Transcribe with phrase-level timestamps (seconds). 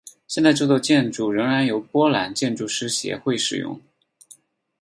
[0.25, 3.79] 现在这座建筑仍然由波兰建筑师协会使用。